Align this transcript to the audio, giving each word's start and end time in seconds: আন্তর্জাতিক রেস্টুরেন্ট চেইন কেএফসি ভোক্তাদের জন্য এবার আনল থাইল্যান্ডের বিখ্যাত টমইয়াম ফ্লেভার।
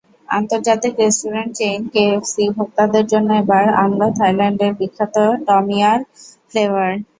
আন্তর্জাতিক 0.29 0.93
রেস্টুরেন্ট 0.97 1.51
চেইন 1.59 1.79
কেএফসি 1.93 2.43
ভোক্তাদের 2.57 3.05
জন্য 3.11 3.29
এবার 3.41 3.65
আনল 3.81 4.01
থাইল্যান্ডের 4.19 4.73
বিখ্যাত 4.79 5.15
টমইয়াম 5.47 5.99
ফ্লেভার। 6.49 6.91